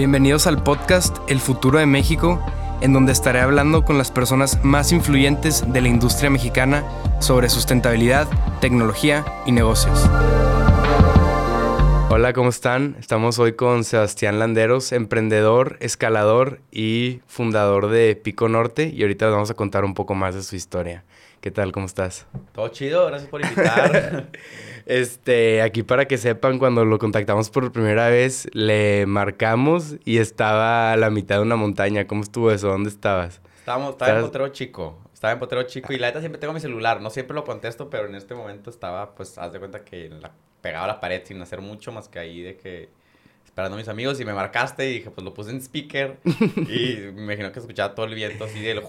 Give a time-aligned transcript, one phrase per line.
[0.00, 2.42] Bienvenidos al podcast El futuro de México,
[2.80, 6.86] en donde estaré hablando con las personas más influyentes de la industria mexicana
[7.20, 8.26] sobre sustentabilidad,
[8.62, 10.08] tecnología y negocios.
[12.08, 12.96] Hola, ¿cómo están?
[12.98, 19.50] Estamos hoy con Sebastián Landeros, emprendedor, escalador y fundador de Pico Norte, y ahorita vamos
[19.50, 21.04] a contar un poco más de su historia.
[21.42, 21.72] ¿Qué tal?
[21.72, 22.26] ¿Cómo estás?
[22.52, 24.30] Todo chido, gracias por invitar.
[24.86, 30.92] este, aquí para que sepan, cuando lo contactamos por primera vez, le marcamos y estaba
[30.92, 32.06] a la mitad de una montaña.
[32.06, 32.68] ¿Cómo estuvo eso?
[32.68, 33.40] ¿Dónde estabas?
[33.58, 34.98] Estábamos, estaba en Potrero Chico.
[35.12, 37.00] Estaba en Potrero Chico y la neta siempre tengo mi celular.
[37.00, 40.32] No siempre lo contesto, pero en este momento estaba, pues, haz de cuenta que la,
[40.60, 42.88] pegado a la pared sin hacer mucho más que ahí de que
[43.44, 47.12] esperando a mis amigos y me marcaste y dije, pues lo puse en speaker y
[47.12, 48.80] me imagino que escuchaba todo el viento así del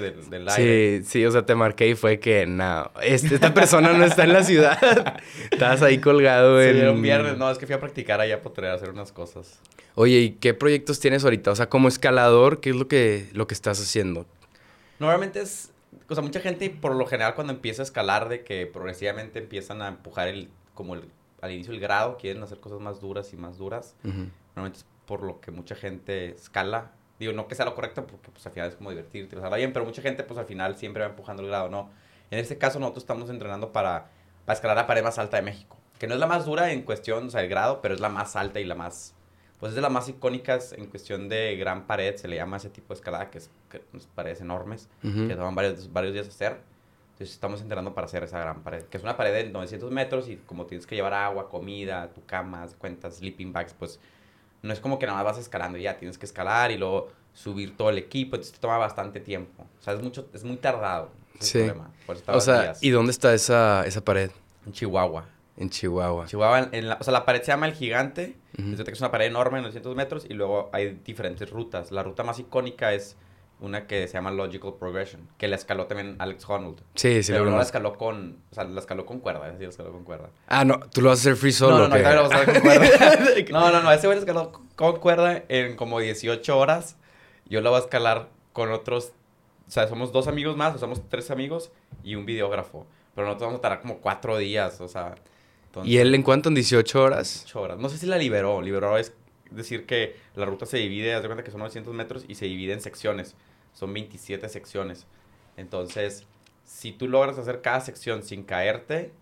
[0.00, 1.02] del, aire.
[1.02, 4.24] Sí, sí, o sea, te marqué y fue que, no, este, esta persona no está
[4.24, 4.78] en la ciudad.
[5.50, 6.74] Estabas ahí colgado en...
[6.74, 9.12] Sí, era un viernes, no, es que fui a practicar allá para poder hacer unas
[9.12, 9.60] cosas.
[9.94, 11.50] Oye, ¿y qué proyectos tienes ahorita?
[11.50, 14.26] O sea, como escalador, ¿qué es lo que, lo que estás haciendo?
[14.98, 15.70] Normalmente es,
[16.08, 19.82] o sea, mucha gente por lo general cuando empieza a escalar de que progresivamente empiezan
[19.82, 21.04] a empujar el, como el,
[21.40, 23.94] al inicio el grado, quieren hacer cosas más duras y más duras.
[24.02, 28.30] Normalmente es por lo que mucha gente escala Digo, no que sea lo correcto porque
[28.30, 31.02] pues al final es como divertirte, pasarla bien, pero mucha gente pues al final siempre
[31.02, 31.90] va empujando el grado, ¿no?
[32.30, 34.10] En este caso nosotros estamos entrenando para,
[34.44, 36.82] para escalar la pared más alta de México, que no es la más dura en
[36.82, 39.14] cuestión, o sea, el grado, pero es la más alta y la más,
[39.60, 42.70] pues es de las más icónicas en cuestión de gran pared, se le llama ese
[42.70, 43.80] tipo de escalada, que es, que
[44.14, 46.58] paredes enormes, que toman varios, varios días hacer.
[47.12, 50.28] Entonces estamos entrenando para hacer esa gran pared, que es una pared de 900 metros
[50.28, 54.00] y como tienes que llevar agua, comida, tu cama, cuentas, sleeping bags, pues
[54.64, 57.12] no es como que nada más vas escalando y ya, tienes que escalar y luego
[57.34, 59.66] subir todo el equipo, entonces te toma bastante tiempo.
[59.78, 61.10] O sea, es, mucho, es muy tardado.
[61.38, 61.70] sí.
[62.26, 64.30] o sea, ¿y dónde está esa, esa pared?
[64.64, 65.26] En Chihuahua.
[65.58, 66.24] En Chihuahua.
[66.26, 68.36] Chihuahua, en la, o sea, la pared se llama El Gigante.
[68.56, 71.92] Es una pared enorme, 900 metros, y luego hay diferentes rutas.
[71.92, 73.16] La ruta más icónica es
[73.64, 76.80] una que se llama Logical Progression, que la escaló también Alex Honnold.
[76.94, 79.68] Sí, sí, Pero no la escaló con, o sea, la escaló con cuerda, sí, la
[79.68, 80.30] escaló con cuerda.
[80.46, 81.88] Ah, no, tú lo vas a hacer free solo.
[81.88, 82.88] No, no, no, lo vas a hacer con cuerda.
[83.50, 86.96] no, no, no, ese güey escaló con cuerda en como 18 horas.
[87.46, 89.12] Yo la voy a escalar con otros,
[89.66, 91.70] o sea, somos dos amigos más, o somos tres amigos
[92.02, 92.86] y un videógrafo.
[93.14, 95.14] Pero nosotros vamos a tardar como cuatro días, o sea.
[95.82, 96.50] ¿Y él en cuánto?
[96.50, 97.42] ¿En 18 horas?
[97.44, 97.78] 18 horas.
[97.78, 98.62] No sé si la liberó.
[98.62, 99.12] Liberó es
[99.50, 102.46] decir que la ruta se divide, haz de cuenta que son 900 metros y se
[102.46, 103.34] divide en secciones
[103.74, 105.06] son 27 secciones.
[105.56, 106.24] Entonces,
[106.64, 109.12] si tú logras hacer cada sección sin caerte,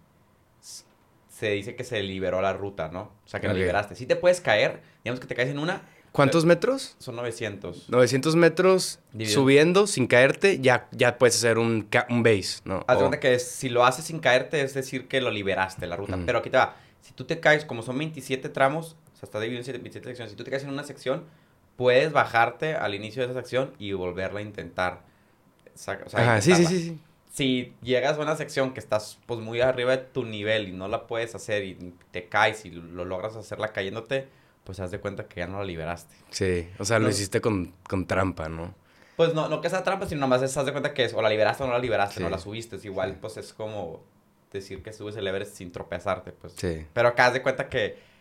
[1.29, 3.11] se dice que se liberó la ruta, ¿no?
[3.25, 3.97] O sea, que no liberaste.
[3.97, 5.83] Si te puedes caer, digamos que te caes en una.
[6.13, 6.95] ¿Cuántos metros?
[6.99, 7.89] Son 900.
[7.89, 12.84] 900 metros subiendo sin caerte, ya, ya puedes hacer un, un base, ¿no?
[12.87, 15.97] Haz de cuenta que si lo haces sin caerte, es decir que lo liberaste la
[15.97, 16.19] ruta.
[16.27, 16.77] Pero aquí te va.
[17.01, 20.31] Si tú te caes, como son 27 tramos, o sea, está dividido en 27 secciones.
[20.33, 21.25] Si tú te caes en una sección,
[21.82, 25.00] puedes bajarte al inicio de esa sección y volverla a intentar.
[25.75, 27.00] O sea, sí, sí, sí,
[27.32, 30.87] Si llegas a una sección que estás pues muy arriba de tu nivel y no
[30.87, 34.28] la puedes hacer y te caes y lo logras hacerla cayéndote,
[34.62, 36.15] pues haz de cuenta que ya no la liberaste.
[36.31, 38.76] Sí, o sea, lo hiciste con, con, trampa, ¿no?
[39.16, 41.21] Pues no, no que sea trampa, sino nomás es, haz de cuenta que es o
[41.21, 42.76] la liberaste o no la liberaste, no la subiste.
[42.76, 44.04] Es igual, pues es como
[44.53, 46.53] decir que subes el Everest sin tropezarte, pues.
[46.56, 46.87] Sí.
[46.92, 48.12] Pero acá haz de cuenta que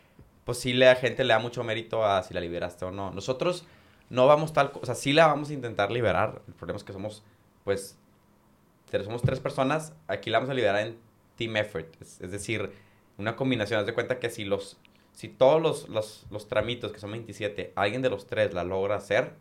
[0.45, 3.11] pues sí la gente le da mucho mérito a si la liberaste o no.
[3.11, 3.65] Nosotros
[4.09, 6.41] no vamos tal, o sea, sí la vamos a intentar liberar.
[6.47, 7.23] El problema es que somos,
[7.63, 7.97] pues,
[9.03, 10.97] somos tres personas, aquí la vamos a liberar en
[11.37, 11.87] team effort.
[12.01, 12.71] Es, decir,
[13.17, 13.79] una combinación.
[13.79, 14.77] Haz de cuenta que si los,
[15.13, 18.95] si todos los, los, los, tramitos, que son 27, alguien de los tres la logra
[18.95, 19.33] hacer.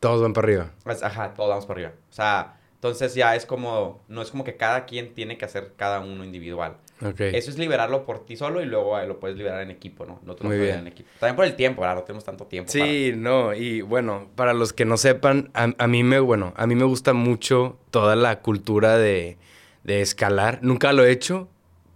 [0.00, 0.70] Todos van para arriba.
[0.84, 1.94] Pues, ajá, todos vamos para arriba.
[2.10, 5.72] O sea, entonces ya es como, no es como que cada quien tiene que hacer
[5.76, 6.76] cada uno individual.
[7.10, 10.20] Eso es liberarlo por ti solo y luego eh, lo puedes liberar en equipo, ¿no?
[10.24, 11.08] No te lo en equipo.
[11.18, 11.96] También por el tiempo, ¿verdad?
[11.96, 12.70] No tenemos tanto tiempo.
[12.70, 16.74] Sí, no, y bueno, para los que no sepan, a, mí me, bueno, a mí
[16.74, 19.38] me gusta mucho toda la cultura de,
[19.84, 20.60] escalar.
[20.62, 21.48] Nunca lo he hecho,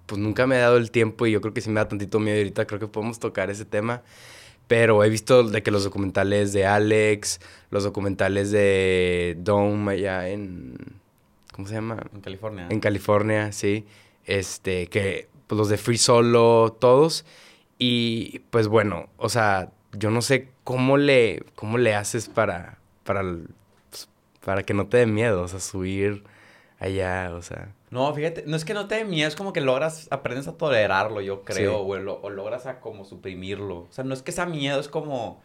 [0.07, 2.19] pues nunca me he dado el tiempo y yo creo que si me da tantito
[2.19, 4.03] miedo ahorita, creo que podemos tocar ese tema.
[4.67, 7.41] Pero he visto de que los documentales de Alex,
[7.71, 10.77] los documentales de Dome allá en...
[11.53, 12.05] ¿Cómo se llama?
[12.13, 12.67] En California.
[12.69, 13.87] En California, sí
[14.27, 17.25] este, que pues, los de Free Solo, todos.
[17.79, 23.23] Y pues bueno, o sea, yo no sé cómo le, cómo le haces para, para,
[23.91, 24.09] pues,
[24.45, 26.25] para que no te dé miedo, o sea, subir
[26.79, 27.73] allá, o sea.
[27.91, 30.57] No, fíjate, no es que no te dé miedo, es como que logras, aprendes a
[30.57, 33.81] tolerarlo, yo creo, o, o, logras a como suprimirlo.
[33.81, 35.41] O sea, no es que sea miedo, es como...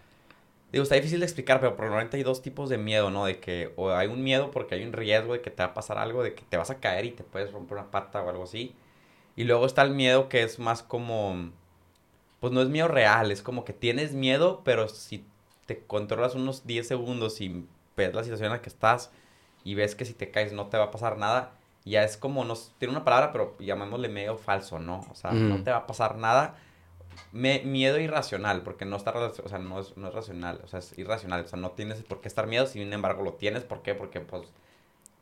[0.72, 3.26] Digo, está difícil de explicar, pero probablemente hay dos tipos de miedo, ¿no?
[3.26, 5.74] De que o hay un miedo porque hay un riesgo de que te va a
[5.74, 8.30] pasar algo, de que te vas a caer y te puedes romper una pata o
[8.30, 8.74] algo así.
[9.36, 11.52] Y luego está el miedo que es más como,
[12.40, 15.26] pues no es miedo real, es como que tienes miedo, pero si
[15.66, 17.66] te controlas unos 10 segundos y
[17.98, 19.12] ves la situación en la que estás
[19.64, 21.54] y ves que si te caes no te va a pasar nada,
[21.86, 25.06] ya es como, nos, tiene una palabra, pero llamémosle medio falso, ¿no?
[25.12, 26.56] O sea, no te va a pasar nada.
[27.32, 30.80] Me, miedo irracional, porque no está, o sea, no es, no es racional, o sea,
[30.80, 33.82] es irracional, o sea, no tienes por qué estar miedo, sin embargo lo tienes, ¿por
[33.82, 33.96] qué?
[33.96, 34.44] Porque pues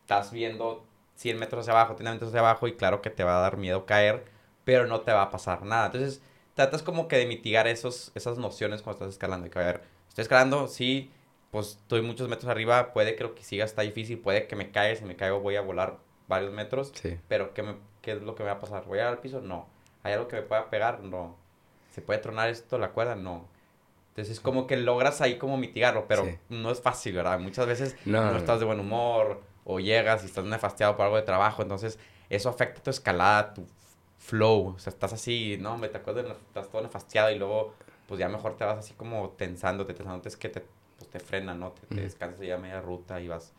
[0.01, 0.83] estás viendo
[1.15, 3.57] 100 metros hacia abajo, 100 metros hacia abajo y claro que te va a dar
[3.57, 4.25] miedo caer,
[4.63, 5.87] pero no te va a pasar nada.
[5.87, 6.21] Entonces,
[6.55, 9.47] tratas como que de mitigar esos, esas nociones cuando estás escalando.
[9.47, 11.11] Y que, a ver, estoy escalando, sí,
[11.51, 14.71] pues estoy muchos metros arriba, puede que lo que siga está difícil, puede que me
[14.71, 15.97] caiga, si me caigo voy a volar
[16.27, 17.17] varios metros, sí.
[17.27, 18.85] pero ¿qué, me, ¿qué es lo que me va a pasar?
[18.85, 19.41] ¿Voy a ir al piso?
[19.41, 19.67] No.
[20.03, 21.01] ¿Hay algo que me pueda pegar?
[21.01, 21.35] No.
[21.99, 23.17] ¿Se puede tronar esto, la cuerda?
[23.17, 23.49] No.
[24.11, 27.37] Entonces es como que logras ahí como mitigarlo, pero no es fácil, ¿verdad?
[27.39, 31.23] Muchas veces no, estás de buen humor o llegas y estás nefastiado por algo de
[31.23, 31.99] trabajo, entonces
[32.29, 33.67] eso afecta tu escalada, tu
[34.17, 37.73] flow, o sea, estás así, no, me te acuerdas, estás todo nefastiado y luego
[38.07, 40.63] pues ya mejor te vas así como tensándote, tensándote es que te,
[40.97, 41.73] pues, te frena, ¿no?
[41.73, 43.51] Te, te descansas ya media ruta y vas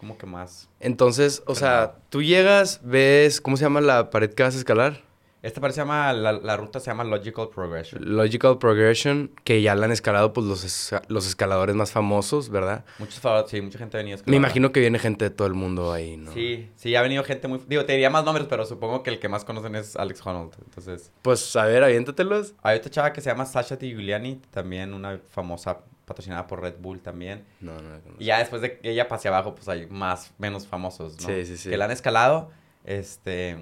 [0.00, 0.68] como que más.
[0.80, 5.03] Entonces, o sea, tú llegas, ves, ¿cómo se llama la pared que vas a escalar?
[5.44, 8.16] Esta pared se llama, la, ruta se llama Logical Progression.
[8.16, 12.86] Logical Progression, que ya la han escalado pues los, los escaladores más famosos, ¿verdad?
[12.98, 13.20] Muchos,
[13.50, 14.30] sí, mucha gente ha venido a escalar.
[14.30, 16.32] Me imagino que viene gente de todo el mundo ahí, ¿no?
[16.32, 17.60] Sí, sí, ha venido gente muy...
[17.66, 20.54] Digo, te diría más nombres, pero supongo que el que más conocen es Alex Honnold,
[20.64, 21.12] entonces...
[21.20, 22.54] Pues, a ver, aviéntatelos.
[22.62, 23.86] Hay otra chava que se llama Sasha T.
[23.86, 27.44] Giuliani, también una famosa patrocinada por Red Bull también.
[27.60, 28.16] No, no la conozco.
[28.18, 31.26] Y ya después de que ella pase abajo, pues hay más, menos famosos, ¿no?
[31.26, 31.68] Sí, sí, sí.
[31.68, 32.50] Que la han escalado,
[32.84, 33.58] este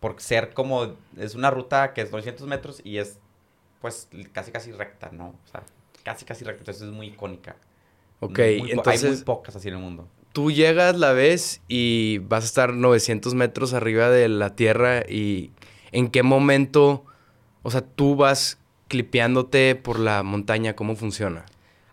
[0.00, 3.18] por ser como, es una ruta que es 200 metros y es
[3.80, 5.28] pues casi casi recta, ¿no?
[5.28, 5.62] O sea,
[6.02, 7.56] casi casi recta, entonces es muy icónica.
[8.20, 9.04] Ok, entonces...
[9.04, 10.08] Hay muy pocas así en el mundo.
[10.32, 15.50] Tú llegas, la ves y vas a estar 900 metros arriba de la tierra y
[15.92, 17.04] ¿en qué momento,
[17.62, 18.58] o sea, tú vas
[18.88, 20.76] clipeándote por la montaña?
[20.76, 21.46] ¿Cómo funciona?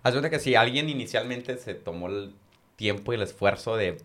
[0.03, 2.33] Haz cuenta que si alguien inicialmente se tomó el
[2.75, 3.97] tiempo y el esfuerzo de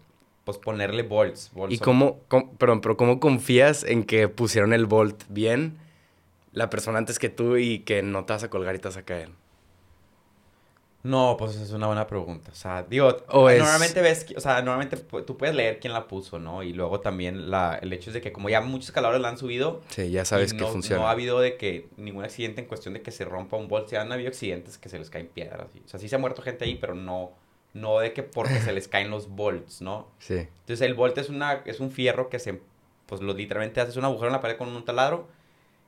[0.45, 1.53] pues ponerle volts.
[1.69, 2.19] ¿Y cómo,
[2.59, 5.79] perdón, pero cómo confías en que pusieron el volt bien
[6.53, 8.97] la persona antes que tú y que no te vas a colgar y te vas
[8.97, 9.31] a caer?
[11.05, 12.53] No, pues es una buena pregunta.
[12.53, 16.63] O sea, digo, normalmente ves, o sea, normalmente tú puedes leer quién la puso, ¿no?
[16.63, 19.39] Y luego también la, el hecho es de que como ya muchos escaladores la han
[19.39, 19.83] subido.
[19.89, 21.03] Sí, ya sabes que funciona.
[21.03, 23.89] No ha habido de que ningún accidente en cuestión de que se rompa un volt.
[23.89, 25.67] Se han habido accidentes que se les caen piedras.
[25.85, 27.33] O sea, sí se ha muerto gente ahí, pero no,
[27.75, 30.09] no de que porque se les caen los volts, ¿no?
[30.19, 30.35] Sí.
[30.35, 32.61] Entonces el volt es, una, es un fierro que se,
[33.07, 35.29] pues lo literalmente haces un agujero en la pared con un taladro,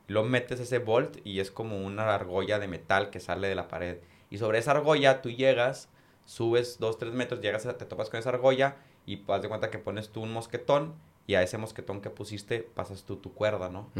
[0.07, 3.69] lo metes ese volt y es como una argolla de metal que sale de la
[3.69, 3.99] pared.
[4.31, 5.89] Y sobre esa argolla tú llegas,
[6.27, 8.77] subes dos, tres metros, llegas, te topas con esa argolla
[9.07, 10.95] y haz de cuenta que pones tú un mosquetón
[11.27, 13.91] y a ese mosquetón que pusiste pasas tú tu cuerda, ¿no?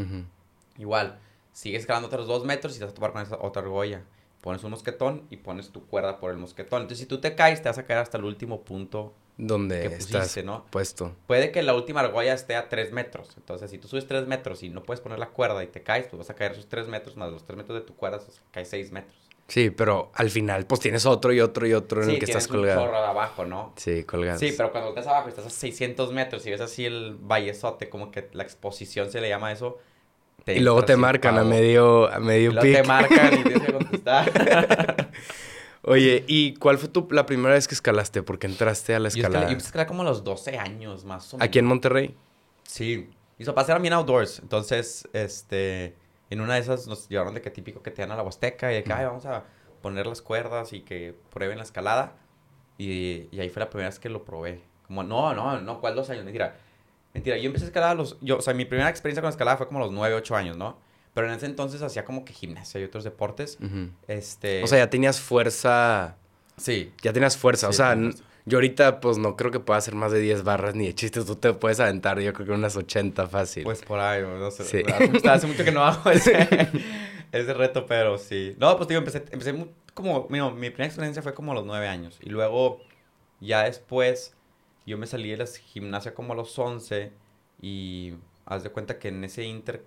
[0.77, 1.19] Igual,
[1.53, 4.03] sigues escalando otros dos metros y te vas a topar con esa otra argolla
[4.45, 6.83] pones un mosquetón y pones tu cuerda por el mosquetón.
[6.83, 9.89] Entonces, si tú te caes, te vas a caer hasta el último punto donde que
[9.89, 10.67] pusiste, estás ¿no?
[10.69, 11.15] puesto.
[11.25, 13.29] Puede que la última argolla esté a 3 metros.
[13.37, 16.05] Entonces, si tú subes 3 metros y no puedes poner la cuerda y te caes,
[16.05, 18.39] pues vas a caer esos 3 metros más los 3 metros de tu cuerda, pues
[18.51, 19.17] caes 6 metros.
[19.47, 22.47] Sí, pero al final, pues tienes otro y otro y otro en el que estás
[22.47, 22.83] colgado.
[22.83, 23.73] Sí, un abajo, ¿no?
[23.77, 24.37] Sí, colgado.
[24.37, 28.11] Sí, pero cuando estás abajo, estás a 600 metros y ves así el vallezote, como
[28.11, 29.79] que la exposición se le llama eso,
[30.47, 35.11] y luego te marcan a medio, a medio y te marcan y tienes que contestar.
[35.81, 38.23] Oye, ¿y cuál fue tu, la primera vez que escalaste?
[38.23, 39.51] Porque entraste a la escalada.
[39.51, 41.47] Yo, escalé, como a los 12 años, más o menos.
[41.47, 42.15] ¿Aquí en Monterrey?
[42.63, 43.09] Sí.
[43.37, 44.39] Mis papás eran bien outdoors.
[44.39, 45.95] Entonces, este...
[46.31, 48.71] En una de esas nos llevaron de que típico que te dan a la Huasteca
[48.71, 49.43] y de que, ay, vamos a
[49.83, 52.13] poner las cuerdas y que prueben la escalada.
[52.79, 54.63] Y, y ahí fue la primera vez que lo probé.
[54.87, 56.25] Como, no, no, no, ¿cuál dos años?
[56.25, 56.57] Mentira.
[57.15, 58.17] Mentira, yo empecé a escalar a los...
[58.19, 60.57] Yo, o sea, mi primera experiencia con escalada fue como a los 9, 8 años,
[60.57, 60.77] ¿no?
[61.13, 63.57] Pero en ese entonces hacía como que gimnasia y otros deportes.
[64.09, 64.61] Este...
[64.61, 66.17] O sea, ya tenías fuerza...
[66.57, 66.91] Sí.
[67.01, 67.69] Ya tenías fuerza.
[67.69, 67.97] o sea,
[68.43, 71.25] yo ahorita pues no creo que pueda hacer más de 10 barras ni de chistes.
[71.25, 73.63] Tú te puedes aventar yo creo que unas 80 fácil.
[73.63, 74.65] Pues por ahí, no sé.
[74.65, 74.83] Sí.
[75.25, 76.69] Hace mucho que no hago ese,
[77.31, 78.57] ese reto, pero sí.
[78.59, 79.55] No, pues digo, empecé, empecé
[79.93, 80.27] como...
[80.29, 82.19] Mira, mi primera experiencia fue como a los 9 años.
[82.21, 82.81] Y luego
[83.39, 84.35] ya después
[84.85, 87.11] yo me salí de la gimnasia como a los 11
[87.61, 88.13] y
[88.45, 89.83] haz de cuenta que en ese inter,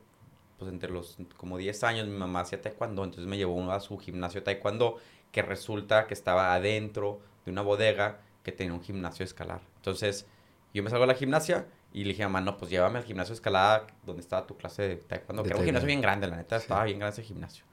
[0.59, 3.99] pues entre los como 10 años mi mamá hacía taekwondo, entonces me llevó a su
[3.99, 4.97] gimnasio taekwondo
[5.31, 9.61] que resulta que estaba adentro de una bodega que tenía un gimnasio escalar.
[9.76, 10.26] Entonces
[10.75, 13.05] yo me salgo de la gimnasia y le dije a mamá, no, pues llévame al
[13.05, 16.26] gimnasio de escalada donde estaba tu clase de taekwondo, que era un gimnasio bien grande,
[16.26, 17.64] la neta, estaba bien grande ese gimnasio.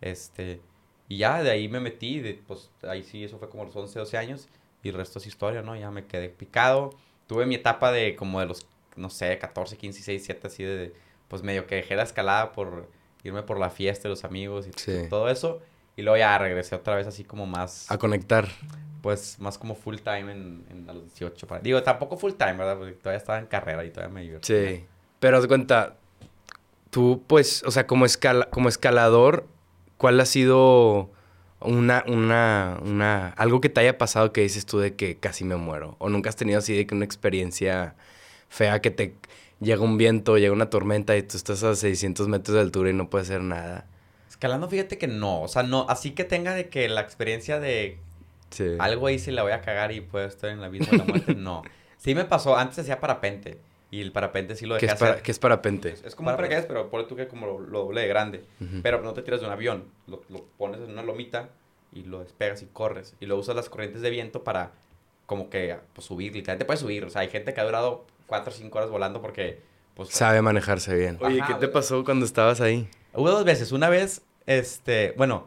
[0.00, 0.60] Este,
[1.08, 3.98] y ya de ahí me metí, de, pues ahí sí, eso fue como los 11,
[3.98, 4.48] 12 años
[4.84, 5.74] y el resto es historia, ¿no?
[5.74, 6.90] Ya me quedé picado.
[7.26, 10.92] Tuve mi etapa de como de los, no sé, 14, 15, 16, 17, así de,
[11.28, 12.88] pues medio que dejé la escalada por
[13.24, 15.62] irme por la fiesta de los amigos y todo eso.
[15.96, 17.90] Y luego ya regresé otra vez así como más...
[17.90, 18.48] A conectar.
[19.00, 21.46] Pues más como full time en, en a los 18.
[21.46, 21.60] Para...
[21.60, 22.76] Digo, tampoco full time, ¿verdad?
[22.76, 24.70] Porque todavía estaba en carrera y todavía me divertía.
[24.70, 24.84] Sí.
[25.20, 25.96] Pero haz cuenta,
[26.90, 29.46] tú pues, o sea, como, escala, como escalador,
[29.96, 31.10] ¿cuál ha sido
[31.64, 35.56] una, una, una, algo que te haya pasado que dices tú de que casi me
[35.56, 35.96] muero?
[35.98, 37.94] ¿O nunca has tenido así de que una experiencia
[38.48, 39.14] fea que te
[39.60, 42.92] llega un viento, llega una tormenta y tú estás a 600 metros de altura y
[42.92, 43.86] no puedes hacer nada?
[44.28, 45.42] Escalando, fíjate que no.
[45.42, 47.98] O sea, no, así que tenga de que la experiencia de
[48.78, 51.04] algo ahí sí la voy a cagar y puedo estar en la vida de la
[51.04, 51.62] muerte, no.
[51.96, 53.56] Sí me pasó, antes hacía parapente.
[53.94, 55.94] Y el parapente sí lo dejé ¿Qué es, para, ¿qué es parapente?
[56.04, 58.44] Es, como un paracaídas, pero ponle tú que como lo, doble de grande.
[58.82, 59.84] Pero no te tiras de un avión.
[60.08, 60.20] Lo,
[60.58, 61.50] pones en una lomita
[61.92, 63.14] y lo despegas y corres.
[63.20, 64.72] Y lo usas las corrientes de viento para
[65.26, 66.34] como que pues, subir.
[66.34, 67.04] Literalmente puedes subir.
[67.04, 69.60] O sea, hay gente que ha durado 4 o 5 horas volando porque...
[69.94, 71.16] Pues, Sabe manejarse bien.
[71.20, 72.88] Oye, ¿qué te pasó cuando estabas ahí?
[73.12, 73.70] Hubo dos veces.
[73.70, 75.14] Una vez, este...
[75.16, 75.46] Bueno,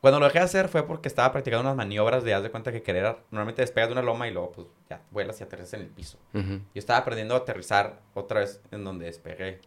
[0.00, 2.72] cuando lo dejé de hacer fue porque estaba practicando unas maniobras de haz de cuenta
[2.72, 3.16] que querer.
[3.30, 6.18] Normalmente despegas de una loma y luego, pues, ya vuelas y aterrizas en el piso.
[6.32, 9.60] Yo estaba aprendiendo a aterrizar otra vez en donde despegué.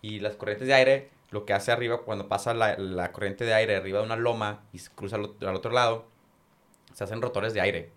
[0.00, 3.54] Y las corrientes de aire, lo que hace arriba, cuando pasa la, la corriente de
[3.54, 6.06] aire arriba de una loma y cruza al, al, otro lado,
[6.92, 7.90] se hacen rotores de aire.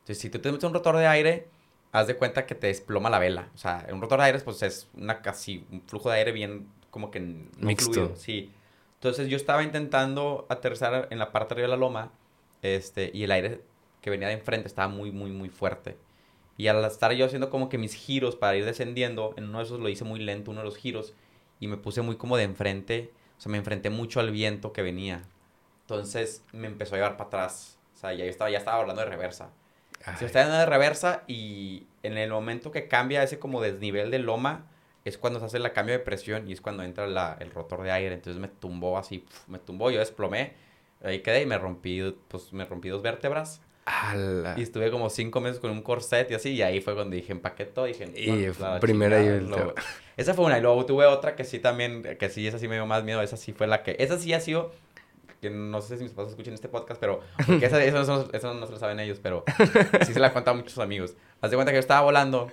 [0.00, 1.48] Entonces, si tú te metes un rotor de aire,
[1.92, 3.50] haz de cuenta que te desploma la vela.
[3.54, 6.68] O sea, un rotor de aire, pues es una casi un flujo de aire bien
[6.90, 7.92] como que no Mixto.
[7.92, 8.16] Fluido.
[8.16, 8.50] Sí.
[8.96, 12.12] Entonces yo estaba intentando aterrizar en la parte de arriba de la loma
[12.62, 13.60] este, y el aire
[14.00, 15.96] que venía de enfrente estaba muy, muy, muy fuerte.
[16.56, 19.64] Y al estar yo haciendo como que mis giros para ir descendiendo, en uno de
[19.64, 21.12] esos lo hice muy lento, uno de los giros,
[21.60, 24.82] y me puse muy como de enfrente, o sea, me enfrenté mucho al viento que
[24.82, 25.22] venía.
[25.82, 27.78] Entonces me empezó a llevar para atrás.
[27.94, 29.50] O sea, ya estaba, ya estaba hablando de reversa.
[30.18, 34.18] Se estaba hablando de reversa y en el momento que cambia ese como desnivel de
[34.18, 34.66] loma,
[35.08, 37.82] es cuando se hace el cambio de presión y es cuando entra la, el rotor
[37.82, 38.14] de aire.
[38.14, 40.54] Entonces me tumbó así, me tumbó, yo desplomé.
[41.02, 43.60] Ahí quedé y me rompí, pues me rompí dos vértebras.
[44.56, 47.30] Y estuve como cinco meses con un corset y así, y ahí fue cuando dije
[47.30, 48.10] empaqueto, dije...
[48.16, 48.48] Y
[48.80, 49.48] primera y el
[50.16, 52.74] Esa fue una, y luego tuve otra que sí también, que sí, esa sí me
[52.74, 53.94] dio más miedo, esa sí fue la que...
[54.00, 54.72] Esa sí ha sido,
[55.40, 57.20] que no sé si mis papás escuchan este podcast, pero...
[57.62, 59.44] esa, eso, no, eso no se lo saben ellos, pero
[60.04, 61.14] sí se la han contado muchos amigos.
[61.40, 62.50] Haz de cuenta que yo estaba volando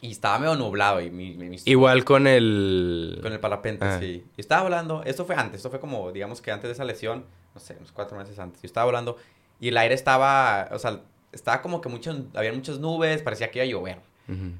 [0.00, 1.00] y estaba medio nublado.
[1.00, 3.18] Y mi, Igual con el...
[3.22, 3.98] Con el parapente, ah.
[3.98, 4.24] sí.
[4.36, 5.02] Y estaba volando.
[5.04, 5.56] Esto fue antes.
[5.56, 7.24] Esto fue como, digamos que antes de esa lesión.
[7.54, 8.62] No sé, unos cuatro meses antes.
[8.62, 9.16] Yo estaba volando.
[9.60, 10.68] Y el aire estaba...
[10.72, 11.00] O sea,
[11.32, 12.14] estaba como que mucho...
[12.34, 13.22] Había muchas nubes.
[13.22, 14.00] Parecía que iba a llover.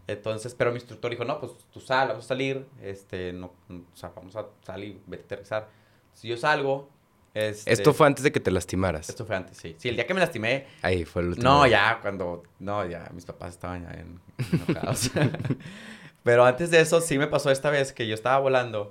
[0.07, 2.67] Entonces, pero mi instructor dijo, no, pues tú sal, vamos a salir.
[2.83, 3.53] Este, no...
[3.69, 5.69] O sea, vamos a salir, vete a aterrizar.
[6.15, 6.89] Si yo salgo
[7.39, 9.09] este, esto fue antes de que te lastimaras.
[9.09, 9.77] Esto fue antes, sí.
[9.79, 10.67] Sí, el día que me lastimé.
[10.83, 11.49] Ahí fue el último.
[11.49, 12.43] No, ya, cuando.
[12.59, 14.21] No, ya, mis papás estaban ya en,
[14.53, 15.11] enojados.
[16.23, 18.91] Pero antes de eso, sí me pasó esta vez que yo estaba volando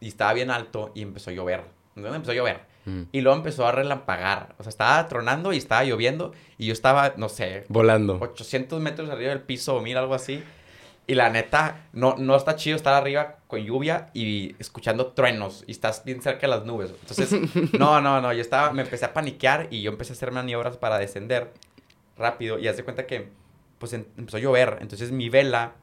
[0.00, 1.64] y estaba bien alto y empezó a llover.
[1.94, 2.60] ¿Dónde empezó a llover?
[2.84, 3.02] Mm.
[3.12, 4.54] Y luego empezó a relampagar.
[4.58, 7.64] O sea, estaba tronando y estaba lloviendo y yo estaba, no sé.
[7.68, 8.18] Volando.
[8.20, 10.42] 800 metros arriba del piso o mil, algo así.
[11.08, 15.70] Y la neta, no, no está chido estar arriba con lluvia y escuchando truenos y
[15.70, 16.92] estás bien cerca de las nubes.
[17.00, 17.32] Entonces,
[17.78, 20.76] no, no, no, yo estaba, me empecé a paniquear y yo empecé a hacer maniobras
[20.76, 21.52] para descender
[22.16, 23.28] rápido y haz de cuenta que,
[23.78, 24.78] pues, empezó a llover.
[24.80, 25.74] Entonces, mi vela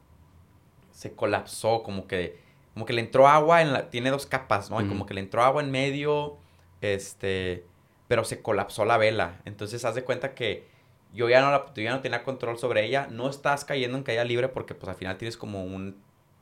[0.91, 2.37] se colapsó, como que,
[2.73, 4.81] como que le entró agua en la, tiene dos capas, ¿no?
[4.81, 6.37] Y como que le entró agua en medio,
[6.81, 7.65] este,
[8.09, 9.39] pero se colapsó la vela.
[9.45, 10.67] Entonces, haz de cuenta que
[11.13, 13.07] yo ya no, la, ya no tenía control sobre ella.
[13.09, 15.97] No estás cayendo en caída libre porque pues al final tienes como un,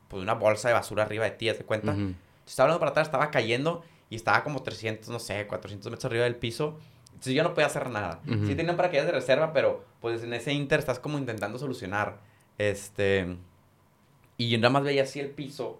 [0.07, 1.95] pues, una bolsa de basura arriba de ti, ¿te cuenta?
[2.45, 6.23] Estaba hablando para atrás, estaba cayendo y estaba como 300, no sé, 400 metros arriba
[6.23, 6.79] del piso.
[7.07, 8.21] Entonces yo no podía hacer nada.
[8.25, 12.19] Sí tenía paracaídas de reserva, pero pues en ese inter estás como intentando solucionar.
[12.57, 13.37] Este...
[14.37, 15.79] Y yo nada más veía así el piso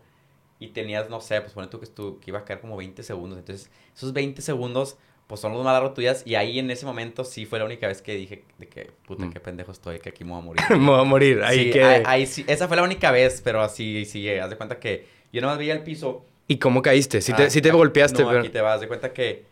[0.59, 3.01] y tenías, no sé, pues pone tú que, estuvo, que iba a caer como 20
[3.01, 3.39] segundos.
[3.39, 6.23] Entonces, esos 20 segundos pues son los más largos tuyas.
[6.25, 9.25] Y ahí en ese momento sí fue la única vez que dije de que, puta,
[9.25, 9.33] mm.
[9.33, 10.61] qué pendejo estoy, que aquí me voy a morir.
[10.69, 11.83] me voy a morir, ahí que...
[11.83, 15.41] Ahí, sí, esa fue la única vez, pero así, sí, haz de cuenta que yo
[15.41, 16.25] nomás veía el piso.
[16.47, 17.21] ¿Y cómo caíste?
[17.21, 18.23] ¿Sí te, te ah, golpeaste?
[18.23, 19.45] No, aquí te vas, de cuenta que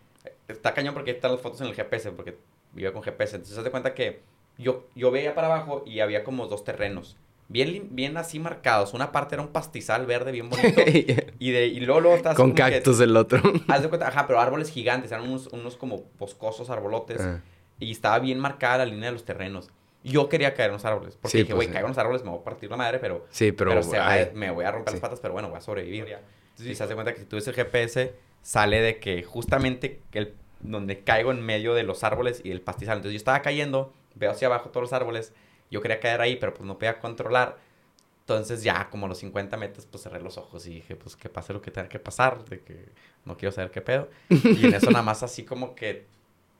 [0.48, 2.36] está cañón porque están las fotos en el GPS, porque
[2.74, 3.38] vivía con GPS.
[3.38, 4.20] Entonces, haz de cuenta que
[4.58, 7.18] yo, yo veía para abajo y había como dos terrenos
[7.50, 8.94] bien, bien así marcados.
[8.94, 10.82] Una parte era un pastizal verde bien bonito.
[11.40, 13.42] y, de, y luego, luego estás Con cactus el otro.
[13.68, 15.12] Haz de cuenta, ajá, pero árboles gigantes.
[15.12, 17.20] Eran unos, unos como boscosos arbolotes.
[17.20, 17.42] Ah.
[17.80, 19.70] Y estaba bien marcada la línea de los terrenos.
[20.04, 21.18] Yo quería caer en los árboles.
[21.22, 23.26] Porque dije, güey, pues, caigo en los árboles, me voy a partir la madre, pero...
[23.32, 23.82] Sí, pero...
[24.34, 26.06] me voy a romper las patas, pero bueno, voy a sobrevivir.
[26.08, 30.36] Entonces, se hace cuenta que si tú ves el GPS, sale de que justamente el,
[30.62, 32.98] donde caigo en medio de los árboles y el pastizal.
[32.98, 35.34] Entonces, yo estaba cayendo, veo hacia abajo todos los árboles
[35.70, 37.58] yo quería caer ahí, pero pues no podía controlar.
[38.22, 41.30] Entonces ya como a los 50 metros pues cerré los ojos y dije pues que
[41.30, 42.90] pase lo que tenga que pasar, de que
[43.26, 44.10] no quiero saber qué pedo.
[44.30, 46.06] Y en eso nada más así como que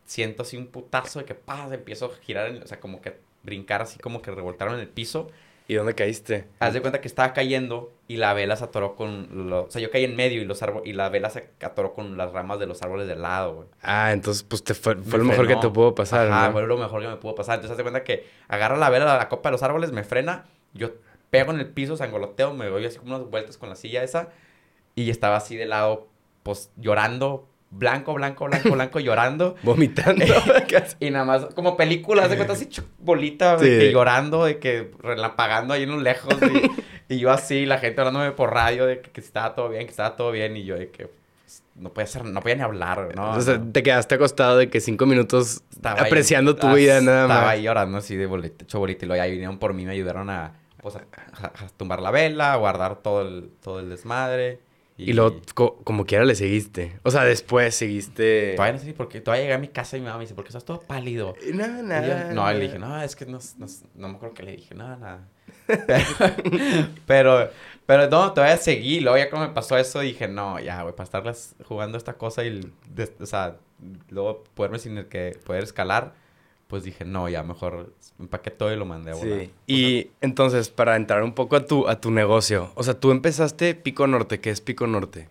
[0.06, 3.82] siento así un putazo de que paz, empiezo a girar, o sea, como que brincar
[3.84, 5.30] así como que revoltaron en el piso.
[5.70, 6.48] ¿Y dónde caíste?
[6.58, 9.50] Haz de cuenta que estaba cayendo y la vela se atoró con...
[9.52, 9.66] Lo...
[9.66, 12.32] O sea, yo caí en medio y, los y la vela se atoró con las
[12.34, 13.68] ramas de los árboles del lado, güey.
[13.84, 16.76] Ah, entonces pues te fue, fue lo mejor que te pudo pasar, Ajá, fue lo
[16.76, 17.60] mejor que me pudo pasar.
[17.60, 20.48] Entonces haz de cuenta que agarra la vela, la copa de los árboles, me frena,
[20.74, 20.90] yo
[21.30, 24.30] pego en el piso, sangoloteo, me doy así como unas vueltas con la silla esa
[24.96, 26.08] y estaba así de lado,
[26.42, 29.56] pues llorando, blanco, blanco, blanco, blanco, llorando.
[29.64, 30.26] Vomitando.
[31.00, 35.74] y nada más, como películas, de cuenta así, bolita, de que llorando, de que relapagando
[35.74, 36.36] ahí en lo lejos.
[37.10, 39.92] Y, y, yo así, la gente hablándome por radio de que, estaba todo bien, que
[39.92, 40.58] estaba todo bien.
[40.58, 43.32] Y yo de que pues, no puede ser, no podía ni hablar, ¿no?
[43.32, 47.38] O sea, te quedaste acostado de que cinco minutos estaba apreciando tu vida nada más.
[47.38, 49.06] Estaba ahí llorando así de bolita, hecho bolita.
[49.06, 51.02] Y luego ya vinieron por mí, me ayudaron a, pues, a,
[51.78, 54.60] tumbar la vela, a guardar todo el, todo el desmadre.
[55.00, 55.42] Y, luego,
[55.86, 57.00] como quiera, le seguiste.
[57.04, 58.54] O sea, después seguiste...
[58.56, 60.44] Todavía no sé porque todavía llegué a mi casa y mi mamá me dice, ¿por
[60.44, 61.36] qué estás todo pálido?
[61.54, 62.34] No, nada.
[62.34, 63.40] no, le dije, no, es que no,
[63.96, 65.28] no, me acuerdo que le dije, nada, nada.
[67.08, 67.50] Pero,
[67.86, 69.00] pero, no, todavía seguí.
[69.00, 72.44] Luego ya cuando me pasó eso, dije, no, ya, güey, para estarlas jugando esta cosa
[72.44, 72.72] y,
[73.20, 73.58] o sea,
[74.10, 76.14] luego poderme sin el que poder escalar
[76.70, 79.40] pues dije, no, ya mejor empaqué todo y lo mandé a volar.
[79.40, 79.52] Sí.
[79.66, 83.74] Y entonces, para entrar un poco a tu, a tu negocio, o sea, tú empezaste
[83.74, 85.30] Pico Norte, ¿qué es Pico Norte?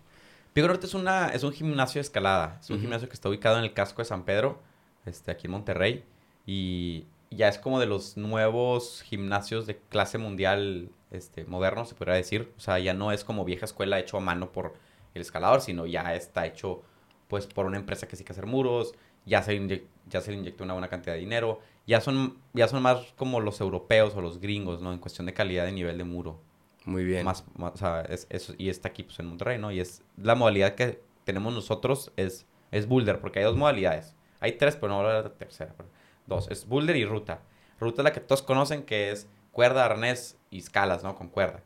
[0.51, 3.57] Pico Norte es, una, es un gimnasio de escalada, es un gimnasio que está ubicado
[3.57, 4.59] en el casco de San Pedro,
[5.05, 6.03] este, aquí en Monterrey,
[6.45, 12.15] y ya es como de los nuevos gimnasios de clase mundial este, moderno, se podría
[12.15, 12.51] decir.
[12.57, 14.73] O sea, ya no es como vieja escuela hecho a mano por
[15.13, 16.83] el escalador, sino ya está hecho
[17.29, 18.93] pues por una empresa que sí que hacer muros,
[19.29, 21.59] ya se, ya se le inyectó una buena cantidad de dinero.
[21.87, 24.91] Ya son, ya son más como los europeos o los gringos, ¿no?
[24.91, 26.41] En cuestión de calidad de nivel de muro.
[26.85, 27.25] Muy bien.
[27.25, 29.71] Más, o sea, es, eso, y está aquí pues, en Monterrey, ¿no?
[29.71, 34.15] Y es la modalidad que tenemos nosotros es, es boulder, porque hay dos modalidades.
[34.39, 35.75] Hay tres, pero no voy a hablar de la tercera.
[36.25, 37.41] Dos, es boulder y ruta.
[37.79, 41.15] Ruta es la que todos conocen, que es cuerda, arnés y escalas, ¿no?
[41.15, 41.61] Con cuerda.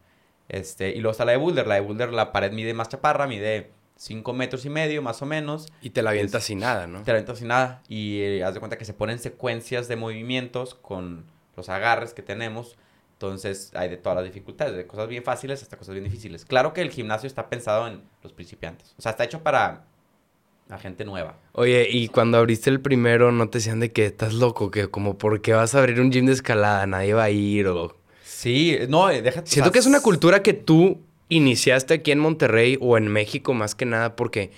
[0.49, 1.67] Este, y luego está la de boulder.
[1.67, 3.71] La de boulder, la pared mide más chaparra, mide
[4.04, 5.72] 5 metros y medio más o menos.
[5.82, 7.04] Y te la avientas sin nada, ¿no?
[7.04, 7.82] Te la avientas sin nada.
[7.88, 11.24] Y eh, haz de cuenta que se ponen secuencias de movimientos con
[11.56, 12.76] los agarres que tenemos.
[13.13, 16.44] Entonces hay de todas las dificultades, de cosas bien fáciles hasta cosas bien difíciles.
[16.44, 18.94] Claro que el gimnasio está pensado en los principiantes.
[18.98, 19.86] O sea, está hecho para
[20.68, 21.38] la gente nueva.
[21.54, 24.70] Oye, y cuando abriste el primero, ¿no te decían de que estás loco?
[24.70, 26.86] Que como, ¿por qué vas a abrir un gym de escalada?
[26.88, 27.96] Nadie va a ir o...
[28.26, 29.50] Sí, no, déjate...
[29.50, 31.00] Siento que es una cultura que tú
[31.36, 34.52] iniciaste aquí en Monterrey o en México más que nada porque,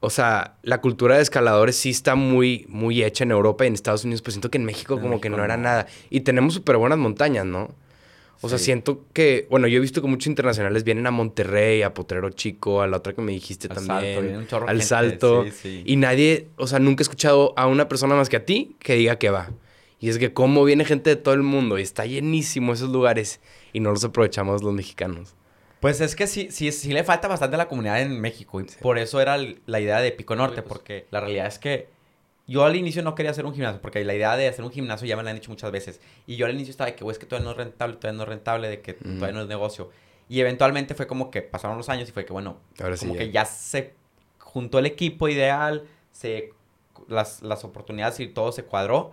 [0.00, 3.74] o sea, la cultura de escaladores sí está muy, muy hecha en Europa y en
[3.74, 5.86] Estados Unidos, pues siento que en México como que no, era nada.
[6.10, 7.74] Y tenemos súper buenas montañas, ¿no?
[8.44, 11.94] O sea, siento que, bueno, yo he visto que muchos internacionales vienen a Monterrey, a
[11.94, 15.44] Potrero Chico, a la otra que me dijiste también, al Salto,
[15.84, 18.94] y nadie, o sea, nunca he escuchado a una persona más que a ti que
[18.94, 19.50] diga que va.
[20.00, 23.40] Y es que cómo viene gente de todo el mundo y está llenísimo esos lugares
[23.72, 25.36] y no los aprovechamos los mexicanos.
[25.82, 28.60] Pues es que sí, sí, sí le falta bastante a la comunidad en México.
[28.60, 31.88] Y por eso era la idea de Pico Norte, porque la realidad es que
[32.46, 35.08] yo al inicio no quería hacer un gimnasio, porque la idea de hacer un gimnasio
[35.08, 36.00] ya me la han dicho muchas veces.
[36.24, 38.16] Y yo al inicio estaba de que, güey, es que todavía no es rentable, todavía
[38.16, 39.90] no es rentable, de que todavía no es negocio.
[40.28, 43.44] Y eventualmente fue como que pasaron los años y fue que, bueno, como que ya
[43.44, 43.94] se
[44.38, 46.52] juntó el equipo ideal, se,
[47.08, 49.10] las, las oportunidades y todo se cuadró.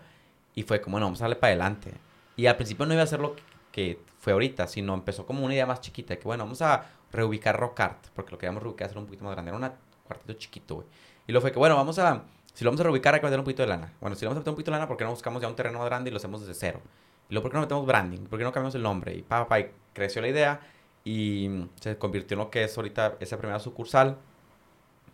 [0.54, 1.94] Y fue como, bueno, vamos a darle para adelante.
[2.38, 3.36] Y al principio no iba a hacer lo
[3.72, 6.86] que fue ahorita, sino empezó como una idea más chiquita, de que bueno, vamos a
[7.12, 9.72] reubicar Rock Art, porque lo queríamos reubicar hacer un poquito más grande, era un
[10.06, 10.88] cuartito chiquito, güey.
[11.26, 13.40] Y luego fue que bueno, vamos a, si lo vamos a reubicar hay que meter
[13.40, 13.94] un poquito de lana.
[14.02, 15.48] Bueno, si lo vamos a meter un poquito de lana, ¿por qué no buscamos ya
[15.48, 16.82] un terreno más grande y lo hacemos desde cero?
[17.30, 18.26] Y luego, ¿por qué no metemos branding?
[18.26, 19.16] ¿Por qué no cambiamos el nombre?
[19.16, 20.60] Y pa, pa, y creció la idea
[21.06, 24.18] y se convirtió en lo que es ahorita esa primera sucursal.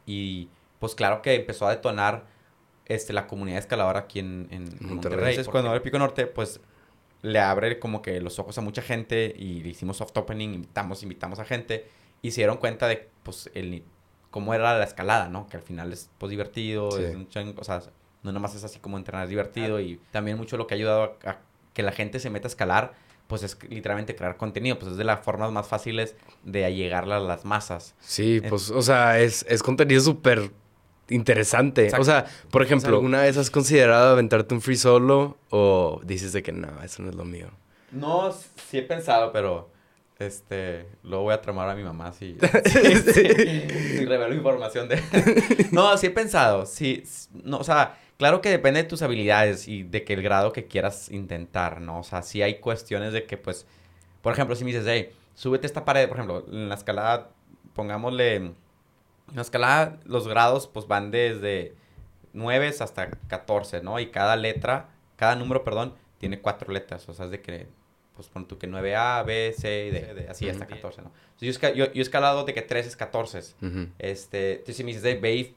[0.06, 2.26] Y pues claro que empezó a detonar
[2.86, 4.90] este, la comunidad escaladora aquí en, en Monterrey.
[4.90, 5.30] Monterrey.
[5.32, 6.60] Entonces, cuando el Pico Norte, pues
[7.26, 11.04] le abre como que los ojos a mucha gente y le hicimos soft opening, invitamos,
[11.04, 11.88] invitamos a gente
[12.22, 13.84] y se dieron cuenta de pues el
[14.30, 15.48] cómo era la escalada, ¿no?
[15.48, 17.82] Que al final es pues divertido, es un o sea,
[18.22, 21.40] no nomás es así como entrenar divertido y también mucho lo que ha ayudado a,
[21.74, 22.94] que la gente se meta a escalar
[23.28, 27.20] pues es literalmente crear contenido, pues es de las formas más fáciles de llegarle a
[27.20, 27.96] las masas.
[28.00, 30.52] Sí, pues, o sea, es, es contenido súper
[31.10, 31.92] interesante.
[31.98, 36.44] O sea, por ejemplo, ¿alguna vez has considerado aventarte un free solo o dices de
[36.44, 37.50] que no, eso no es lo mío?
[37.92, 39.70] No, sí he pensado, pero
[40.20, 42.38] este, luego voy a tramar a mi mamá si,
[43.14, 45.02] si, revelo información de...
[45.72, 49.84] no, sí he pensado, sí, no, o sea, claro que depende de tus habilidades y
[49.84, 52.00] de que el grado que quieras intentar, ¿no?
[52.00, 53.68] O sea, sí hay cuestiones de que, pues,
[54.22, 57.30] Por ejemplo, si me dices, hey, súbete esta pared, por ejemplo, en la escalada,
[57.74, 58.54] pongámosle,
[59.30, 61.76] en la escalada los grados pues van desde
[62.34, 64.00] 9 hasta 14, ¿no?
[64.00, 67.68] Y cada letra, cada número, perdón, tiene cuatro letras, o sea, es de que,
[68.16, 71.12] pues pon tú que 9A, B, C y D, así hasta 14, ¿no?
[71.34, 73.40] Entonces, yo, yo, yo, he escalado de que 3 es 14.
[74.00, 75.56] este, entonces, si me dices, hey, ve y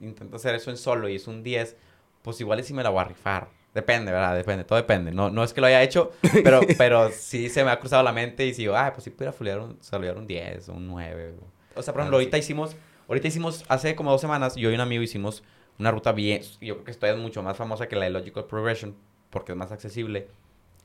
[0.00, 1.76] intenta hacer eso en solo y es un 10,
[2.22, 3.48] pues igual es si me la voy a rifar.
[3.74, 4.34] Depende, ¿verdad?
[4.34, 5.12] Depende, todo depende.
[5.12, 8.12] No, no es que lo haya hecho, pero, pero sí se me ha cruzado la
[8.12, 9.78] mente y digo, ah, pues sí pudiera foliar un,
[10.16, 11.34] un 10 o un 9.
[11.74, 12.76] O sea, por ejemplo, ah, ahorita hicimos,
[13.08, 15.42] ahorita hicimos, hace como dos semanas, yo y un amigo hicimos
[15.78, 18.44] una ruta bien, yo creo que esto es mucho más famosa que la de Logical
[18.44, 18.94] Progression,
[19.30, 20.28] porque es más accesible.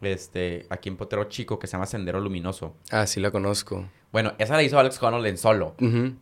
[0.01, 2.75] Este, aquí en Potero Chico, que se llama Sendero Luminoso.
[2.91, 3.87] Ah, sí la conozco.
[4.11, 5.75] Bueno, esa la hizo Alex Connell en solo.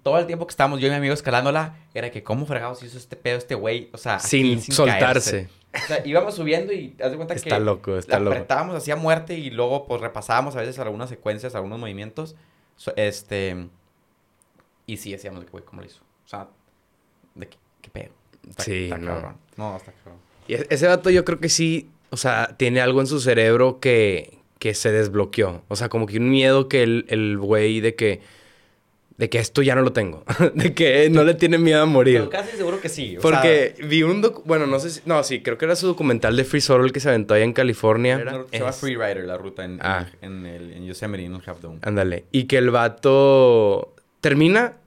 [0.03, 2.97] Todo el tiempo que estábamos yo y mi amigo escalándola, era que cómo fregados hizo
[2.97, 3.89] este pedo este güey.
[3.91, 5.49] O sea, sin, soltarse.
[5.73, 7.39] O sea, íbamos subiendo y haz de cuenta que.
[7.39, 8.31] Está loco, está loco.
[8.31, 12.35] apretábamos hacía muerte y luego, pues repasábamos a veces algunas secuencias, algunos movimientos.
[12.95, 13.67] este.
[14.91, 16.01] Y sí, decíamos, güey, ¿cómo lo hizo?
[16.25, 16.49] O sea,
[17.35, 18.11] de qué, qué pedo.
[18.57, 19.05] sí, no.
[19.05, 19.37] Cabrón.
[19.55, 20.19] No, está cabrón.
[20.49, 24.37] Y ese vato yo creo que sí, o sea, tiene algo en su cerebro que
[24.59, 25.63] que se desbloqueó.
[25.69, 28.19] O sea, como que un miedo que el güey de que
[29.21, 30.23] de que esto ya no lo tengo,
[30.55, 32.27] de que no le tiene miedo a morir.
[32.29, 33.17] casi seguro que sí.
[33.21, 36.35] Porque vi un doc bueno, no sé si, no, sí, creo que era su documental
[36.35, 38.17] de Free Solo el que se aventó allá en California.
[38.49, 40.07] se llama Freerider la ruta en, ah.
[40.21, 41.77] en, el, en Yosemite, en el Half Dome.
[41.83, 42.25] Ándale.
[42.31, 44.77] Y que el vato termina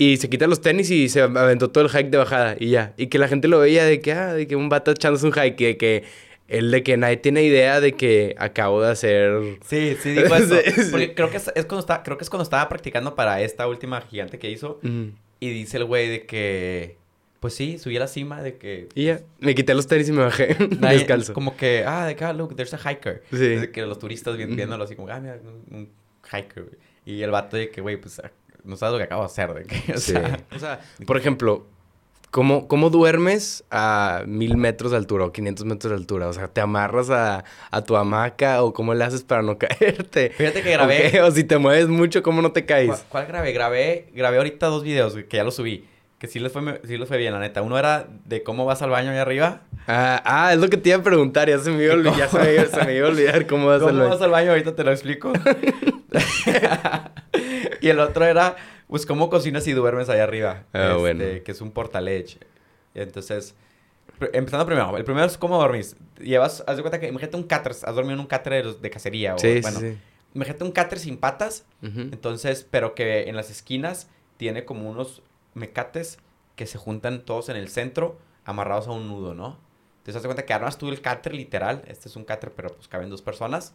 [0.00, 2.94] y se quita los tenis y se aventó todo el hike de bajada y ya.
[2.96, 5.32] Y que la gente lo veía de que, ah, de que un vato echándose un
[5.34, 6.04] hike, de que
[6.48, 9.58] el de que nadie tiene idea de que acabo de hacer.
[9.62, 10.56] Sí, sí, dijo eso.
[10.90, 14.00] Porque creo que es, cuando está, creo que es cuando estaba practicando para esta última
[14.00, 14.80] gigante que hizo.
[15.38, 16.96] Y dice el güey de que.
[17.40, 18.88] Pues sí, subí a la cima de que.
[18.94, 21.34] Y ya, me quité los tenis y me bajé descalzo.
[21.34, 23.22] Como que, ah, de acá, look, there's a hiker.
[23.30, 23.36] Sí.
[23.36, 25.38] De que los turistas viéndolo así como, ah, mira,
[25.70, 25.90] un,
[26.24, 28.18] hiker, Y el vato de que, güey, pues
[28.64, 29.54] no sabes lo que acabo de hacer.
[29.54, 30.14] De que, o, sí.
[30.54, 31.66] o sea, por ejemplo,
[32.30, 36.28] ¿Cómo, ¿Cómo duermes a mil metros de altura o 500 metros de altura?
[36.28, 37.42] O sea, ¿te amarras a,
[37.72, 40.30] a tu hamaca o cómo le haces para no caerte?
[40.36, 41.20] Fíjate que grabé...
[41.22, 43.04] O si te mueves mucho, ¿cómo no te caes?
[43.08, 43.52] ¿Cuál, grabé?
[43.52, 45.88] Grabé grabé ahorita dos videos que ya los subí.
[46.20, 47.62] Que sí les, fue, sí les fue bien, la neta.
[47.62, 49.62] Uno era de cómo vas al baño ahí arriba.
[49.88, 51.48] Ah, ah es lo que te iba a preguntar.
[51.48, 53.82] Ya se me iba a olvidar, se me, se me iba a olvidar cómo vas
[53.82, 53.98] al baño.
[53.98, 54.50] ¿Cómo vas al baño?
[54.50, 55.32] Ahorita te lo explico.
[57.86, 58.56] y el otro era
[58.90, 60.64] pues, ¿cómo cocinas y duermes ahí arriba?
[60.72, 61.24] Ah, este, bueno.
[61.44, 62.44] Que es un portalech.
[62.92, 63.54] Entonces,
[64.32, 64.96] empezando primero.
[64.96, 65.96] El primero es cómo dormís.
[66.18, 69.36] Llevas, haz de cuenta que, imagínate un cáter, has dormido en un cáter de, cacería.
[69.36, 69.96] O, sí, bueno, sí,
[70.34, 71.66] Imagínate un cáter sin patas.
[71.82, 75.22] Entonces, pero que en las esquinas tiene como unos
[75.54, 76.18] mecates
[76.56, 79.56] que se juntan todos en el centro, amarrados a un nudo, ¿no?
[79.98, 81.84] Entonces, haz de cuenta que armas tú el cáter literal.
[81.86, 83.72] Este es un cáter, pero pues caben dos personas.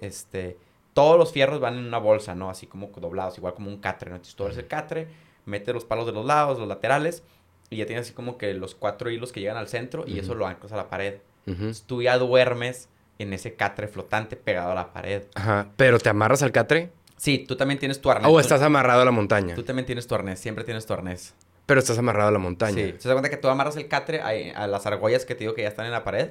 [0.00, 0.56] Este
[0.94, 2.50] todos los fierros van en una bolsa, ¿no?
[2.50, 4.16] Así como doblados, igual como un catre, ¿no?
[4.16, 5.08] Entonces tú eres el catre,
[5.46, 7.22] mete los palos de los lados, los laterales,
[7.70, 10.34] y ya tienes así como que los cuatro hilos que llegan al centro, y eso
[10.34, 11.16] lo anclas a la pared.
[11.46, 15.24] Entonces tú ya duermes en ese catre flotante pegado a la pared.
[15.34, 16.90] Ajá, pero ¿te amarras al catre?
[17.16, 18.30] Sí, tú también tienes tu arnés.
[18.30, 19.54] O estás amarrado a la montaña.
[19.54, 21.34] Tú también tienes tu arnés, siempre tienes tu arnés.
[21.66, 22.74] Pero estás amarrado a la montaña.
[22.74, 25.54] Sí, se da cuenta que tú amarras el catre a, las argollas que te digo
[25.54, 26.30] que ya están en la pared.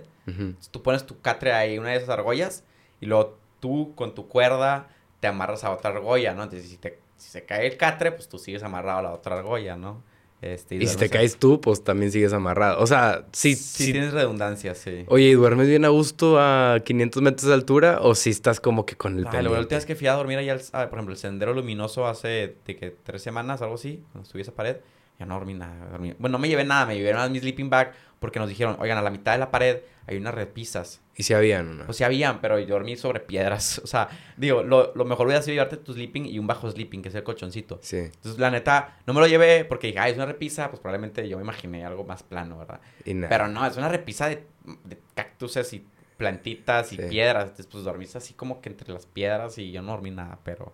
[0.71, 2.63] Tú pones tu catre ahí, una de esas argollas,
[2.99, 4.89] y luego tú con tu cuerda
[5.21, 6.43] te amarras a otra argolla, ¿no?
[6.43, 9.37] Entonces, si, te, si se cae el catre, pues tú sigues amarrado a la otra
[9.37, 10.03] argolla, ¿no?
[10.41, 12.81] Este, y, si te caes tú, pues también sigues amarrado.
[12.81, 13.55] O sea, sí.
[13.55, 15.05] Sí, tienes redundancia, sí.
[15.07, 18.87] Oye, ¿y duermes bien a gusto a 500 metros de altura o si estás como
[18.87, 21.13] que con el ah, La última vez que fui a dormir allá, ah, por ejemplo,
[21.13, 24.77] el sendero luminoso hace de que tres semanas, algo así, cuando subí esa pared,
[25.21, 25.87] ya no dormí nada.
[25.91, 26.15] Dormí.
[26.17, 28.97] Bueno, no me llevé nada, me llevé nada mi sleeping bag porque nos dijeron, oigan,
[28.97, 30.99] a la mitad de la pared hay unas repisas.
[31.15, 31.77] ¿Y si habían?
[31.77, 31.85] ¿no?
[31.85, 33.79] Pues sí habían, pero yo dormí sobre piedras.
[33.83, 37.03] O sea, digo, lo, lo mejor hubiera sido llevarte tu sleeping y un bajo sleeping,
[37.03, 37.79] que es el colchoncito.
[37.83, 37.97] Sí.
[37.97, 40.69] Entonces, la neta, no me lo llevé porque dije, ay, es una repisa.
[40.69, 42.81] Pues probablemente yo me imaginé algo más plano, ¿verdad?
[43.05, 44.43] Pero no, es una repisa de,
[44.85, 45.85] de cactuses y
[46.17, 47.43] plantitas y piedras.
[47.43, 50.73] Entonces, pues dormís así como que entre las piedras y yo no dormí nada, pero...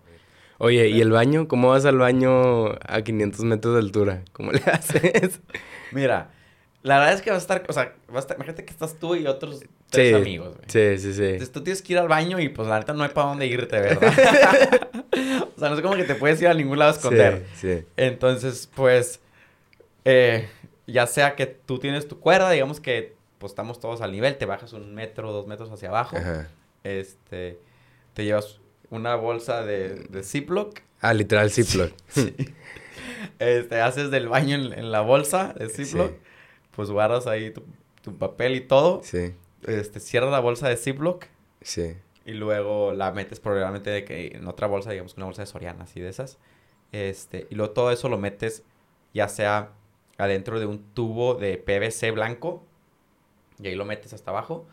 [0.58, 1.46] Oye, ¿y el baño?
[1.46, 4.24] ¿Cómo vas al baño a 500 metros de altura?
[4.32, 5.40] ¿Cómo le haces?
[5.92, 6.30] Mira,
[6.82, 8.98] la verdad es que vas a estar, o sea, vas a estar, imagínate que estás
[8.98, 10.68] tú y otros tres amigos, güey.
[10.68, 11.24] Sí, sí, sí.
[11.24, 13.46] Entonces tú tienes que ir al baño y pues la neta no hay para dónde
[13.46, 14.12] irte, ¿verdad?
[15.56, 17.46] o sea, no es como que te puedes ir a ningún lado a esconder.
[17.54, 17.86] Sí, sí.
[17.96, 19.20] Entonces, pues,
[20.04, 20.48] eh,
[20.88, 24.46] ya sea que tú tienes tu cuerda, digamos que pues estamos todos al nivel, te
[24.46, 26.16] bajas un metro, dos metros hacia abajo.
[26.16, 26.48] Ajá.
[26.82, 27.60] Este,
[28.14, 30.80] te llevas una bolsa de, de Ziploc.
[31.00, 31.92] Ah, literal Ziploc.
[32.08, 32.34] sí.
[33.38, 36.12] Este, haces del baño en, en la bolsa de Ziploc
[36.78, 37.52] pues guardas ahí
[38.04, 39.00] tu, papel y todo.
[39.02, 39.34] Sí.
[39.66, 41.26] Este, cierra la bolsa de Ziploc.
[41.60, 41.96] Sí.
[42.24, 45.82] Y luego la metes probablemente de que en otra bolsa, digamos una bolsa de Soriana,
[45.82, 46.38] así de esas.
[46.92, 48.62] Este, y luego todo eso lo metes
[49.12, 49.72] ya sea
[50.18, 52.62] adentro de un tubo de PVC blanco
[53.60, 54.64] y ahí lo metes hasta abajo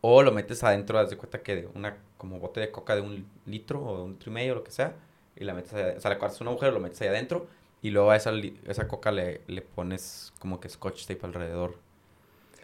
[0.00, 3.00] o lo metes adentro, haz de cuenta que de una como bote de coca de
[3.00, 4.94] un litro o de un litro y medio, lo que sea,
[5.34, 7.48] y la metes, o sea, le cortas un agujero, lo metes ahí adentro
[7.82, 8.30] y luego a esa,
[8.68, 11.70] esa coca le, le pones como que scotch tape alrededor.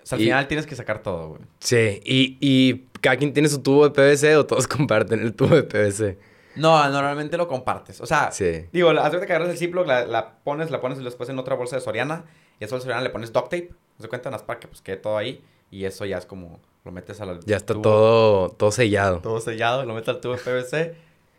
[0.00, 1.40] O sea, al final tienes que sacar todo, güey.
[1.58, 5.56] Sí, y, y cada quien tiene su tubo de PVC o todos comparten el tubo
[5.56, 6.16] de PVC.
[6.54, 8.00] No, normalmente lo compartes.
[8.00, 8.30] O sea,
[8.72, 11.74] digo, haz que agarras el Ziploc, la, la, pones, la pones después en otra bolsa
[11.74, 12.24] de Soriana.
[12.60, 13.70] Y eso de Soriana le pones duct tape.
[13.98, 15.42] Se cuenta, más para que pues quede todo ahí.
[15.70, 19.20] Y eso ya es como, lo metes al Ya está todo, todo sellado.
[19.20, 20.94] Todo sellado, lo metes al tubo de PVC.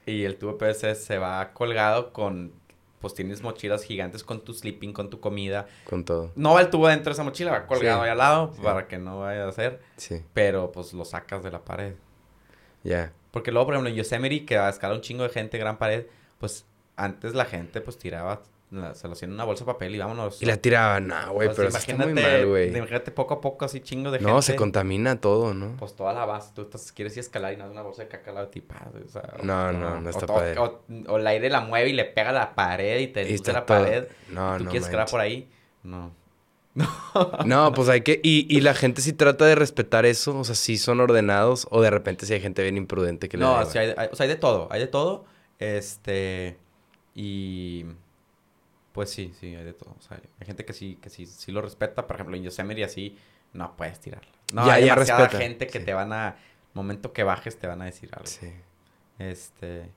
[0.05, 2.53] y el tubo de PVC se va colgado con
[2.99, 5.67] pues tienes mochilas gigantes con tu sleeping, con tu comida.
[5.85, 6.31] Con todo.
[6.35, 8.97] No va el tubo dentro de esa mochila, va colgado ahí al lado para que
[8.97, 9.79] no vaya a hacer.
[9.95, 10.23] Sí.
[10.33, 11.93] Pero pues lo sacas de la pared.
[12.83, 13.13] Ya.
[13.31, 16.07] Porque luego, por ejemplo, en Yosemite, que a escala un chingo de gente, gran pared,
[16.39, 16.65] pues
[16.95, 20.41] antes la gente pues tiraba se lo hacía en una bolsa de papel y vámonos.
[20.41, 22.69] Y la tiraban, no, güey, pero imagínate, está muy mal, güey.
[22.69, 24.31] Imagínate poco a poco así chingo de gente.
[24.31, 25.75] No, se contamina todo, ¿no?
[25.77, 28.03] Pues toda la base, tú estás, quieres ir a escalar y no es una bolsa
[28.03, 30.57] de caca al lado de o sea, no, no, no, está padre.
[30.59, 33.37] O, o, el aire la mueve y le pega a la pared y te y
[33.37, 34.07] la pared.
[34.29, 35.49] No, y tú quieres escalar por ahí,
[35.83, 36.11] no.
[37.45, 38.19] no, pues hay que...
[38.23, 41.81] Y, y la gente sí trata de respetar eso, o sea, sí son ordenados o
[41.81, 44.29] de repente sí hay gente bien imprudente que le No, sí hay, o sea, hay
[44.29, 45.25] de todo, hay de todo,
[45.57, 46.57] este...
[47.15, 47.85] Y...
[48.93, 49.95] Pues sí, sí, hay de todo.
[49.97, 52.07] O sea, hay gente que sí, que sí, sí lo respeta.
[52.07, 53.17] Por ejemplo, en Yosemite así,
[53.53, 54.31] no puedes tirarla.
[54.53, 56.35] No, ya, hay ya demasiada gente que te van a...
[56.73, 58.27] Momento que bajes te van a decir algo.
[58.27, 58.51] Sí.
[59.17, 59.89] Este...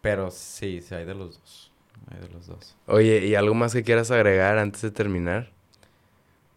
[0.00, 1.72] Pero sí, sí, hay de los dos.
[2.10, 2.76] Hay de los dos.
[2.86, 5.50] Oye, ¿y algo más que quieras agregar antes de terminar?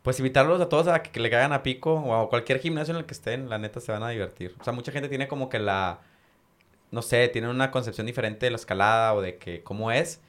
[0.03, 2.99] Pues invitarlos a todos a que, le caigan a pico o a cualquier gimnasio en
[2.99, 4.55] el que estén, la neta se van a divertir.
[4.59, 5.99] O sea, mucha gente tiene como que la,
[6.91, 10.19] no sé, tiene una concepción diferente de la escalada o de que cómo es,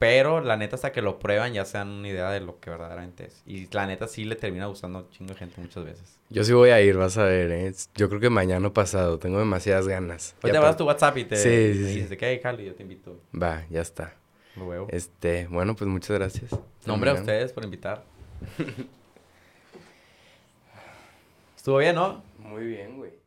[0.00, 2.70] pero la neta hasta que lo prueban ya se dan una idea de lo que
[2.70, 3.42] verdaderamente es.
[3.44, 6.18] Y la neta sí le termina gustando a un chingo de gente muchas veces.
[6.30, 7.70] Yo sí voy a ir, vas a ver, ¿eh?
[7.96, 10.34] Yo creo que mañana pasado, tengo demasiadas ganas.
[10.42, 12.82] Hoy te vas tu WhatsApp y te sí, sí, dices que hay Cali, yo te
[12.82, 13.20] invito.
[13.34, 14.14] Va, ya está.
[14.56, 16.50] Lo Este, bueno, pues muchas gracias.
[16.86, 18.02] Nombre a ustedes por invitar.
[21.58, 22.22] Estuvo bien, ¿no?
[22.38, 23.19] Muy bien, güey.